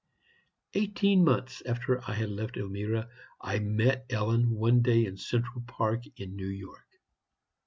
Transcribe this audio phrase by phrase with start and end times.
[0.73, 3.07] "Eighteen months after I had left Elmira,
[3.39, 6.87] I met Ellen one day in Central Park, in New York.